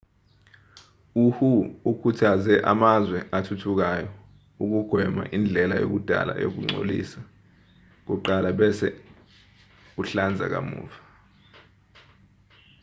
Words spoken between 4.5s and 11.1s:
ukugwema indlela yakudala yokugcolisa kuqala bese uhlanza kamuva